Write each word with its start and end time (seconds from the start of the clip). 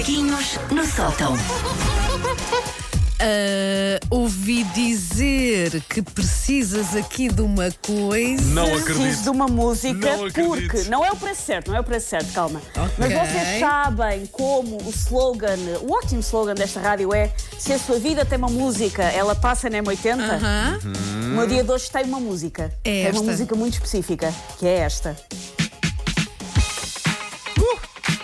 Macaquinhos 0.00 0.58
no 0.70 0.82
sótão. 0.86 1.34
Ah, 3.22 4.00
ouvi 4.08 4.64
dizer 4.64 5.82
que 5.90 6.00
precisas 6.00 6.96
aqui 6.96 7.28
de 7.28 7.42
uma 7.42 7.70
coisa. 7.82 8.42
Não 8.44 8.64
Preciso 8.64 8.92
acredito. 8.92 9.22
de 9.24 9.28
uma 9.28 9.46
música 9.46 10.16
Não 10.16 10.24
acredito. 10.24 10.48
porque 10.70 10.88
não 10.88 11.04
é 11.04 11.12
o 11.12 11.16
preço 11.16 11.42
certo, 11.42 11.70
não 11.70 11.76
é 11.76 11.80
o 11.80 11.84
preço 11.84 12.08
certo, 12.08 12.32
calma. 12.32 12.62
Ok. 12.74 12.94
Mas 12.96 13.12
vocês 13.12 13.60
sabem 13.60 14.24
como 14.32 14.78
o 14.78 14.88
slogan, 14.88 15.58
o 15.82 15.92
ótimo 15.92 16.20
slogan 16.20 16.54
desta 16.54 16.80
rádio 16.80 17.12
é 17.12 17.30
se 17.58 17.74
a 17.74 17.78
sua 17.78 17.98
vida 17.98 18.24
tem 18.24 18.38
uma 18.38 18.48
música, 18.48 19.02
ela 19.02 19.34
passa 19.34 19.68
na 19.68 19.82
M80. 19.82 20.18
Aham. 20.18 20.80
O 21.24 21.36
meu 21.36 21.46
dia 21.46 21.62
de 21.62 21.70
hoje 21.70 21.90
tem 21.90 22.04
uma 22.04 22.20
música. 22.20 22.72
É 22.82 22.90
tem 22.90 23.02
uma 23.02 23.08
esta. 23.10 23.22
música 23.32 23.54
muito 23.54 23.74
específica, 23.74 24.32
que 24.58 24.66
é 24.66 24.76
esta. 24.78 25.14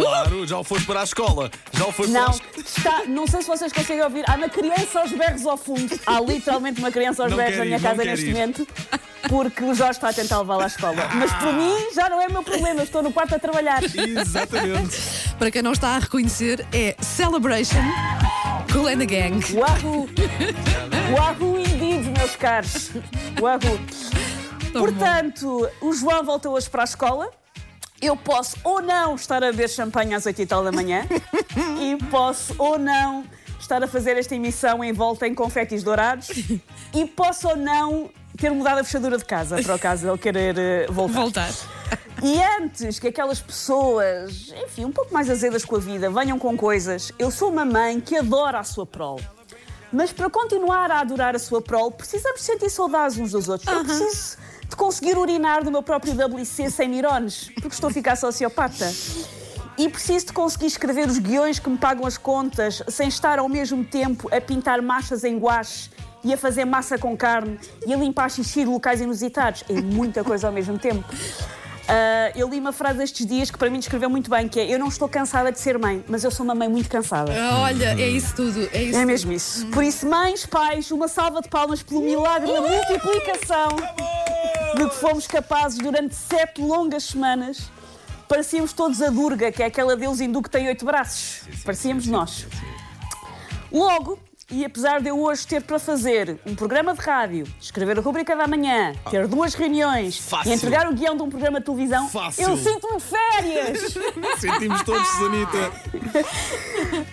Claro, 0.00 0.46
já 0.46 0.58
o 0.58 0.64
foste 0.64 0.86
para 0.86 1.00
a 1.00 1.04
escola. 1.04 1.50
Já 1.72 1.86
o 1.86 1.92
foste 1.92 2.12
Não, 2.12 2.24
para 2.24 2.32
a 2.32 2.36
escola. 2.36 2.62
está, 2.66 3.04
não 3.06 3.26
sei 3.26 3.42
se 3.42 3.48
vocês 3.48 3.72
conseguem 3.72 4.02
ouvir. 4.04 4.24
Há 4.30 4.34
uma 4.36 4.48
criança 4.48 5.00
aos 5.00 5.12
berros 5.12 5.46
ao 5.46 5.56
fundo. 5.56 5.98
Há 6.06 6.20
literalmente 6.20 6.78
uma 6.80 6.90
criança 6.90 7.22
aos 7.22 7.30
Não 7.30 7.36
berros 7.38 7.58
na 7.58 7.64
minha 7.64 7.76
ir, 7.78 7.82
casa 7.82 8.04
neste 8.04 8.26
ir. 8.26 8.32
momento. 8.32 8.66
Porque 9.28 9.64
o 9.64 9.74
Jorge 9.74 9.92
está 9.92 10.08
a 10.10 10.12
tentar 10.12 10.38
levá-la 10.38 10.64
à 10.64 10.66
escola. 10.68 11.08
Mas 11.14 11.32
para 11.32 11.52
mim 11.52 11.90
já 11.94 12.08
não 12.08 12.20
é 12.20 12.28
meu 12.28 12.42
problema, 12.42 12.82
estou 12.82 13.02
no 13.02 13.12
quarto 13.12 13.34
a 13.34 13.38
trabalhar. 13.38 13.82
Exatamente. 13.82 14.96
Para 15.38 15.50
quem 15.50 15.62
não 15.62 15.72
está 15.72 15.96
a 15.96 15.98
reconhecer, 15.98 16.64
é 16.72 16.96
Celebration 17.02 17.82
Cool 18.72 18.86
and 18.88 18.98
the 18.98 19.06
Gang. 19.06 19.40
Wahoo! 19.54 20.08
Wahoo 21.16 21.58
indeed, 21.58 22.16
meus 22.16 22.36
caros. 22.36 22.90
Wahoo! 23.40 23.78
Portanto, 24.72 25.68
o 25.80 25.92
João 25.92 26.22
volta 26.24 26.48
hoje 26.48 26.68
para 26.70 26.82
a 26.82 26.84
escola. 26.84 27.30
Eu 28.00 28.16
posso 28.16 28.56
ou 28.62 28.80
não 28.80 29.16
estar 29.16 29.42
a 29.42 29.50
beber 29.50 29.68
champanhe 29.68 30.14
às 30.14 30.24
8 30.24 30.42
e 30.42 30.46
tal 30.46 30.62
da 30.62 30.70
manhã 30.70 31.04
e 31.80 31.96
posso 32.04 32.54
ou 32.56 32.78
não 32.78 33.24
estar 33.58 33.82
a 33.82 33.88
fazer 33.88 34.16
esta 34.16 34.34
emissão 34.34 34.84
em 34.84 34.92
volta 34.92 35.26
em 35.26 35.34
confetis 35.34 35.82
dourados 35.82 36.28
e 36.94 37.04
posso 37.04 37.48
ou 37.48 37.56
não 37.56 38.08
ter 38.36 38.50
mudado 38.50 38.78
a 38.78 38.84
fechadura 38.84 39.18
de 39.18 39.24
casa, 39.24 39.60
para 39.60 39.74
o 39.74 39.78
caso 39.78 40.02
de 40.02 40.08
ele 40.08 40.18
querer 40.18 40.56
eh, 40.56 40.86
voltar. 40.88 41.20
Voltar. 41.20 41.50
E 42.22 42.40
antes 42.60 42.98
que 42.98 43.08
aquelas 43.08 43.40
pessoas, 43.40 44.52
enfim, 44.64 44.84
um 44.84 44.92
pouco 44.92 45.12
mais 45.12 45.28
azedas 45.28 45.64
com 45.64 45.76
a 45.76 45.78
vida, 45.78 46.10
venham 46.10 46.38
com 46.38 46.56
coisas, 46.56 47.12
eu 47.18 47.30
sou 47.30 47.50
uma 47.50 47.64
mãe 47.64 48.00
que 48.00 48.16
adora 48.16 48.60
a 48.60 48.64
sua 48.64 48.86
prole. 48.86 49.24
Mas 49.92 50.12
para 50.12 50.28
continuar 50.28 50.90
a 50.90 51.00
adorar 51.00 51.34
a 51.34 51.38
sua 51.38 51.62
prole, 51.62 51.92
precisamos 51.92 52.42
sentir 52.42 52.70
saudades 52.70 53.16
uns 53.18 53.32
dos 53.32 53.48
outros. 53.48 53.72
Eu 53.72 53.84
preciso 53.84 54.36
conseguir 54.78 55.18
urinar 55.18 55.64
no 55.64 55.70
meu 55.72 55.82
próprio 55.82 56.14
WC 56.14 56.70
sem 56.70 56.88
mirones, 56.88 57.50
porque 57.54 57.74
estou 57.74 57.90
a 57.90 57.92
ficar 57.92 58.16
sociopata. 58.16 58.90
E 59.76 59.88
preciso 59.88 60.26
de 60.26 60.32
conseguir 60.32 60.66
escrever 60.66 61.08
os 61.08 61.18
guiões 61.18 61.58
que 61.58 61.68
me 61.68 61.76
pagam 61.76 62.06
as 62.06 62.16
contas 62.16 62.82
sem 62.88 63.08
estar 63.08 63.38
ao 63.38 63.48
mesmo 63.48 63.84
tempo 63.84 64.28
a 64.34 64.40
pintar 64.40 64.80
machas 64.80 65.24
em 65.24 65.36
guache 65.36 65.90
e 66.24 66.32
a 66.32 66.36
fazer 66.36 66.64
massa 66.64 66.96
com 66.96 67.16
carne 67.16 67.58
e 67.86 67.92
a 67.92 67.96
limpar 67.96 68.30
xixi 68.30 68.60
de 68.60 68.66
locais 68.66 69.00
inusitados. 69.00 69.64
É 69.68 69.80
muita 69.80 70.24
coisa 70.24 70.46
ao 70.46 70.52
mesmo 70.52 70.78
tempo. 70.78 71.04
Ah, 71.88 72.32
eu 72.36 72.48
li 72.48 72.60
uma 72.60 72.72
frase 72.72 73.02
estes 73.02 73.24
dias 73.24 73.50
que 73.50 73.58
para 73.58 73.70
mim 73.70 73.78
descreveu 73.78 74.10
muito 74.10 74.28
bem, 74.28 74.46
que 74.46 74.60
é 74.60 74.72
Eu 74.72 74.78
não 74.78 74.88
estou 74.88 75.08
cansada 75.08 75.50
de 75.50 75.58
ser 75.58 75.78
mãe, 75.78 76.04
mas 76.06 76.22
eu 76.22 76.30
sou 76.30 76.44
uma 76.44 76.54
mãe 76.54 76.68
muito 76.68 76.88
cansada. 76.88 77.32
Olha, 77.62 78.00
é 78.00 78.08
isso 78.08 78.34
tudo. 78.36 78.68
É, 78.72 78.82
isso 78.82 78.98
É 78.98 79.04
mesmo 79.04 79.32
isso. 79.32 79.66
Por 79.68 79.82
isso, 79.82 80.06
mães, 80.06 80.44
pais, 80.44 80.90
uma 80.90 81.08
salva 81.08 81.40
de 81.40 81.48
palmas 81.48 81.82
pelo 81.82 82.02
milagre 82.02 82.52
da 82.52 82.60
multiplicação 82.60 83.68
de 84.78 84.90
que 84.90 84.96
fomos 84.96 85.26
capazes 85.26 85.78
durante 85.78 86.14
sete 86.14 86.60
longas 86.60 87.04
semanas. 87.04 87.70
Parecíamos 88.28 88.72
todos 88.72 89.02
a 89.02 89.10
Durga, 89.10 89.50
que 89.50 89.62
é 89.62 89.66
aquela 89.66 89.96
deusa 89.96 90.24
hindu 90.24 90.40
que 90.40 90.50
tem 90.50 90.68
oito 90.68 90.84
braços. 90.84 91.42
Parecíamos 91.64 92.06
nós. 92.06 92.46
Logo, 93.72 94.18
e 94.50 94.64
apesar 94.64 95.00
de 95.00 95.08
eu 95.10 95.20
hoje 95.20 95.46
ter 95.46 95.62
para 95.62 95.78
fazer 95.78 96.38
um 96.46 96.54
programa 96.54 96.94
de 96.94 97.00
rádio, 97.00 97.46
escrever 97.60 97.98
a 97.98 98.00
rubrica 98.00 98.34
da 98.34 98.46
manhã, 98.46 98.94
ter 99.10 99.26
duas 99.26 99.52
reuniões 99.54 100.16
Fácil. 100.18 100.50
e 100.50 100.54
entregar 100.54 100.88
o 100.88 100.94
guião 100.94 101.14
de 101.16 101.22
um 101.22 101.28
programa 101.28 101.58
de 101.60 101.66
televisão, 101.66 102.08
Fácil. 102.08 102.48
eu 102.48 102.56
sinto-me 102.56 102.96
de 102.96 103.02
férias! 103.02 103.94
Sentimos 104.40 104.82
todos, 104.82 105.06
Sanita. 105.06 105.72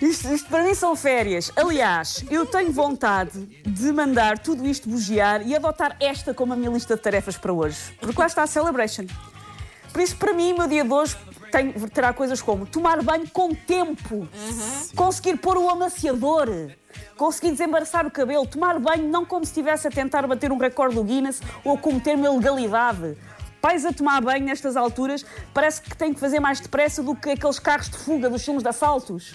Isto, 0.00 0.32
isto 0.32 0.48
para 0.48 0.62
mim 0.62 0.74
são 0.74 0.96
férias. 0.96 1.52
Aliás, 1.56 2.24
eu 2.30 2.46
tenho 2.46 2.72
vontade 2.72 3.38
de 3.66 3.92
mandar 3.92 4.38
tudo 4.38 4.66
isto 4.66 4.88
bugiar 4.88 5.46
e 5.46 5.54
adotar 5.54 5.96
esta 6.00 6.32
como 6.32 6.52
a 6.52 6.56
minha 6.56 6.70
lista 6.70 6.96
de 6.96 7.02
tarefas 7.02 7.36
para 7.36 7.52
hoje. 7.52 7.78
Porque 8.00 8.18
lá 8.18 8.26
está 8.26 8.42
a 8.42 8.46
Celebration. 8.46 9.06
Por 9.92 10.00
isso, 10.00 10.16
para 10.16 10.32
mim, 10.32 10.52
o 10.52 10.58
meu 10.58 10.68
dia 10.68 10.84
de 10.84 10.92
hoje 10.92 11.16
tem, 11.56 11.72
terá 11.72 12.12
coisas 12.12 12.42
como 12.42 12.66
tomar 12.66 13.02
banho 13.02 13.26
com 13.30 13.54
tempo, 13.54 14.28
conseguir 14.94 15.38
pôr 15.38 15.56
o 15.56 15.70
amaciador, 15.70 16.48
conseguir 17.16 17.52
desembaraçar 17.52 18.06
o 18.06 18.10
cabelo, 18.10 18.46
tomar 18.46 18.78
banho 18.78 19.08
não 19.08 19.24
como 19.24 19.44
se 19.44 19.52
estivesse 19.52 19.88
a 19.88 19.90
tentar 19.90 20.26
bater 20.26 20.52
um 20.52 20.58
recorde 20.58 20.94
do 20.94 21.02
Guinness 21.02 21.40
ou 21.64 21.78
cometer 21.78 22.14
uma 22.14 22.26
ilegalidade. 22.26 23.16
Pais 23.66 23.84
a 23.84 23.92
tomar 23.92 24.20
banho 24.20 24.44
nestas 24.44 24.76
alturas 24.76 25.26
parece 25.52 25.82
que 25.82 25.96
têm 25.96 26.14
que 26.14 26.20
fazer 26.20 26.38
mais 26.38 26.60
depressa 26.60 27.02
do 27.02 27.16
que 27.16 27.30
aqueles 27.30 27.58
carros 27.58 27.90
de 27.90 27.96
fuga 27.98 28.30
dos 28.30 28.44
filmes 28.44 28.62
de 28.62 28.68
assaltos. 28.68 29.34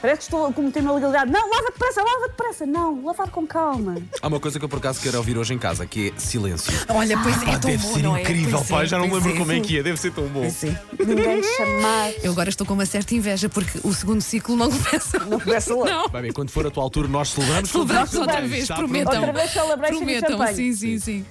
Parece 0.00 0.18
que 0.18 0.24
estou 0.24 0.46
a 0.46 0.52
cometer 0.52 0.80
uma 0.80 0.90
ilegalidade. 0.90 1.30
Não, 1.30 1.48
lava 1.48 1.70
depressa, 1.70 2.02
lava 2.02 2.26
depressa. 2.26 2.66
Não, 2.66 3.04
lavar 3.04 3.30
com 3.30 3.46
calma. 3.46 4.02
Há 4.20 4.26
uma 4.26 4.40
coisa 4.40 4.58
que 4.58 4.64
eu 4.64 4.68
por 4.68 4.80
acaso 4.80 5.00
quero 5.00 5.16
ouvir 5.18 5.38
hoje 5.38 5.54
em 5.54 5.58
casa, 5.58 5.86
que 5.86 6.08
é 6.08 6.18
silêncio. 6.18 6.72
Olha, 6.88 7.16
pois 7.22 7.40
é, 7.40 7.44
Pá, 7.44 7.52
tão 7.52 7.70
deve 7.70 7.86
bom, 7.86 7.94
ser 7.94 8.02
não 8.02 8.16
é? 8.16 8.22
incrível, 8.22 8.58
Pois 8.58 8.68
pai. 8.68 8.82
é, 8.82 8.86
Já 8.88 8.98
não 8.98 9.04
lembro 9.04 9.30
é. 9.32 9.38
como 9.38 9.52
é 9.52 9.60
que 9.60 9.78
é. 9.78 9.82
Deve 9.84 9.96
ser 10.00 10.12
tão 10.12 10.26
bom. 10.26 10.42
É. 10.42 11.04
Ninguém 11.04 11.42
chamar. 11.44 12.10
Eu 12.20 12.32
agora 12.32 12.48
estou 12.48 12.66
com 12.66 12.74
uma 12.74 12.84
certa 12.84 13.14
inveja 13.14 13.48
porque 13.48 13.78
o 13.84 13.94
segundo 13.94 14.22
ciclo 14.22 14.56
não 14.56 14.72
começa. 14.72 15.20
Não 15.20 15.38
começa 15.38 15.72
logo. 15.72 15.88
Não. 15.88 16.08
Vai 16.08 16.22
bem, 16.22 16.32
quando 16.32 16.50
for 16.50 16.66
a 16.66 16.70
tua 16.72 16.82
altura, 16.82 17.06
nós 17.06 17.28
celebramos. 17.28 17.70
Celebramos 17.70 18.14
outra 18.16 18.40
vez, 18.40 18.66
prometam. 18.66 19.14
Outra 19.14 19.32
vez 19.32 19.50
celebration 19.52 19.98
Prometam, 19.98 20.46
sim, 20.52 20.72
sim, 20.72 20.98
sim. 20.98 21.26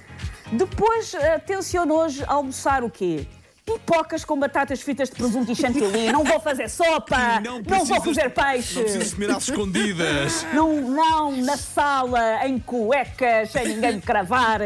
Depois, 0.52 1.14
eh, 1.14 1.38
tenciono 1.38 1.94
hoje 1.94 2.22
almoçar 2.26 2.84
o 2.84 2.90
quê? 2.90 3.26
Pipocas 3.64 4.24
com 4.24 4.38
batatas 4.38 4.82
fritas 4.82 5.08
de 5.08 5.14
presunto 5.16 5.50
e 5.50 5.54
chantilly. 5.56 6.12
Não 6.12 6.24
vou 6.24 6.40
fazer 6.40 6.68
sopa. 6.68 7.40
Não, 7.40 7.54
vou 7.54 7.62
precisas- 7.62 8.04
fazer 8.04 8.30
peixe. 8.30 8.74
Não 8.74 8.82
precisas 8.82 9.14
comer 9.14 9.30
às 9.30 9.48
escondidas. 9.48 10.46
Não, 10.52 10.80
não, 10.90 11.32
na 11.42 11.56
sala, 11.56 12.46
em 12.46 12.58
cuecas, 12.58 13.50
sem 13.52 13.68
ninguém 13.68 13.94
me 13.96 14.00
cravar. 14.02 14.60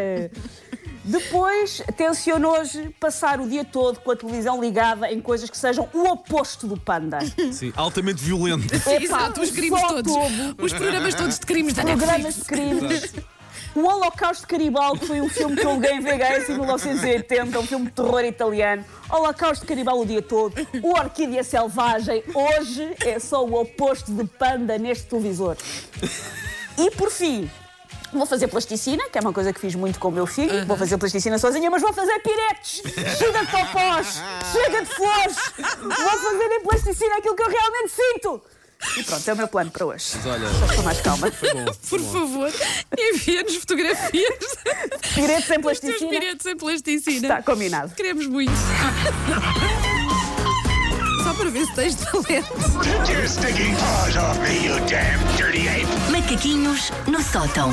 Depois, 1.05 1.81
tenciono 1.97 2.49
hoje 2.49 2.89
passar 2.99 3.39
o 3.41 3.49
dia 3.49 3.65
todo 3.65 4.01
com 4.01 4.11
a 4.11 4.17
televisão 4.17 4.61
ligada 4.61 5.09
em 5.13 5.21
coisas 5.21 5.49
que 5.49 5.57
sejam 5.57 5.89
o 5.93 6.03
oposto 6.09 6.67
do 6.67 6.77
panda. 6.77 7.19
Sim, 7.53 7.73
altamente 7.77 8.25
violento. 8.25 8.75
Exato, 8.75 9.41
os 9.41 9.51
crimes 9.53 9.81
todos. 9.83 10.13
tudo. 10.13 10.57
Os 10.65 10.73
programas 10.73 11.15
todos 11.15 11.39
de 11.39 11.47
crimes 11.47 11.75
da 11.75 11.83
Programas 11.85 12.23
Netflix. 12.25 12.37
de 12.39 12.45
crimes. 12.45 13.15
O 13.75 13.81
Holocausto 13.81 14.47
Caribal, 14.47 14.97
que 14.97 15.07
foi 15.07 15.21
um 15.21 15.29
filme 15.29 15.57
que 15.57 15.67
eu 15.67 15.75
liguei 15.75 15.93
em 15.93 16.01
VHS 16.01 16.49
em 16.49 16.59
1980, 16.59 17.59
um 17.59 17.67
filme 17.67 17.87
de 17.87 17.93
terror 17.93 18.25
italiano. 18.25 18.85
Holocausto 19.11 19.67
Caribal 19.67 20.01
o 20.01 20.07
dia 20.07 20.23
todo. 20.23 20.55
O 20.83 20.91
Orquídea 20.99 21.45
Selvagem. 21.45 22.23
Hoje 22.35 22.95
é 23.05 23.19
só 23.19 23.45
o 23.45 23.61
oposto 23.61 24.13
de 24.13 24.25
panda 24.25 24.79
neste 24.79 25.07
televisor. 25.07 25.57
E 26.79 26.91
por 26.93 27.11
fim, 27.11 27.51
vou 28.13 28.27
fazer 28.27 28.49
plasticina, 28.49 29.09
que 29.11 29.19
é 29.19 29.21
uma 29.21 29.33
coisa 29.33 29.53
que 29.53 29.61
fiz 29.61 29.75
muito 29.75 29.99
com 29.99 30.09
o 30.09 30.13
meu 30.13 30.27
filho. 30.27 30.65
Vou 30.67 30.77
fazer 30.77 30.97
plasticina 30.97 31.39
sozinha, 31.39 31.71
mas 31.71 31.83
vou 31.83 31.93
fazer 31.93 32.19
piretes. 32.21 32.83
Chega 33.19 33.45
de 33.45 33.51
popós, 33.51 34.23
chega 34.53 34.83
de 34.83 34.95
flores. 34.95 35.37
Vou 35.83 36.19
fazer 36.19 36.53
em 36.53 36.63
plasticina 36.63 37.17
aquilo 37.17 37.37
que 37.37 37.43
eu 37.43 37.49
realmente 37.49 37.91
sinto. 37.91 38.43
E 38.99 39.03
pronto, 39.05 39.29
é 39.29 39.33
o 39.33 39.37
meu 39.37 39.49
plano 39.49 39.71
para 39.71 39.87
hoje. 39.87 40.05
Mas 40.17 40.27
olha, 40.27 40.49
Com 40.77 40.83
mais 40.83 41.01
calma. 41.01 41.31
foi 41.31 41.55
bom. 41.55 41.65
Por 41.89 42.01
favor, 42.01 42.53
envia-nos 42.99 43.57
fotografias 43.57 44.35
Piretes 45.15 45.51
em 45.51 45.61
teus 45.61 45.63
plasticina. 45.81 46.11
piretes 46.11 46.47
em 46.47 46.57
plasticina. 46.57 47.17
Está 47.29 47.43
combinado. 47.43 47.95
Queremos 47.95 48.27
muito. 48.27 48.53
Só 51.25 51.35
para 51.35 51.51
ver 51.51 51.67
se 51.67 51.75
tens 51.75 51.95
talento. 51.97 52.55
Take 52.83 53.13
your 53.13 53.27
stinking 53.29 53.75
paws 53.77 54.17
off 54.17 54.39
me, 54.41 54.67
you 54.67 54.75
damn 54.87 55.37
dirty 55.37 55.69
ape! 55.69 55.87
Macaquinhos 56.13 56.91
no 57.09 57.21
sótão. 57.23 57.71